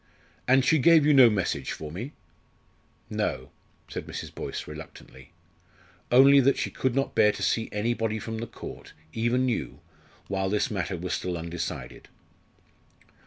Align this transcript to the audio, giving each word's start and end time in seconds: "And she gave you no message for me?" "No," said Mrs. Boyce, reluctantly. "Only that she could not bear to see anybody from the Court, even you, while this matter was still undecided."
"And 0.47 0.65
she 0.65 0.79
gave 0.79 1.05
you 1.05 1.13
no 1.13 1.29
message 1.29 1.73
for 1.73 1.91
me?" 1.91 2.13
"No," 3.07 3.51
said 3.87 4.07
Mrs. 4.07 4.33
Boyce, 4.33 4.65
reluctantly. 4.67 5.31
"Only 6.11 6.39
that 6.39 6.57
she 6.57 6.71
could 6.71 6.95
not 6.95 7.13
bear 7.13 7.31
to 7.31 7.43
see 7.43 7.69
anybody 7.71 8.17
from 8.17 8.39
the 8.39 8.47
Court, 8.47 8.93
even 9.13 9.47
you, 9.47 9.79
while 10.27 10.49
this 10.49 10.71
matter 10.71 10.97
was 10.97 11.13
still 11.13 11.37
undecided." 11.37 12.07